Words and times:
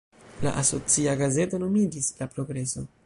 La 0.45 0.53
asocia 0.61 1.13
gazeto 1.23 1.59
nomiĝis 1.65 2.11
"La 2.23 2.29
Progreso". 2.37 2.89